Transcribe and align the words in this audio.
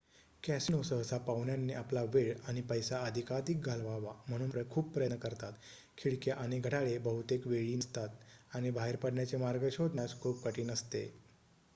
casino 0.43 0.81
सहसा 0.83 1.17
पाहुण्यांनी 1.25 1.73
आपला 1.73 2.01
वेळ 2.13 2.33
आणि 2.47 2.61
पैसा 2.69 2.99
अधिकाधिक 3.01 3.61
घालवावा 3.63 4.13
म्हणून 4.29 4.63
खूप 4.69 4.91
प्रयत्न 4.93 5.15
करतात 5.17 5.59
खिडक्या 5.97 6.35
आणि 6.37 6.59
घड्याळे 6.59 6.97
बहुतेक 7.01 7.47
वेळी 7.47 7.75
नसतात 7.75 8.17
आणि 8.53 8.71
बाहेर 8.71 8.95
पडण्याचे 8.97 9.37
मार्ग 9.37 9.67
शोधण्यास 9.71 10.19
खूप 10.21 10.43
कठीण 10.43 10.71
असते 10.71 11.09